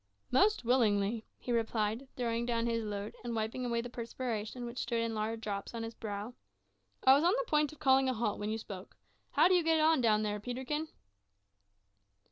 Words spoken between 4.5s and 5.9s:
which stood in large drops on